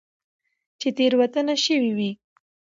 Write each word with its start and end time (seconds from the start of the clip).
چې 0.79 0.87
تيروتنه 0.97 1.53
شوي 1.65 1.91
وي 1.97 2.11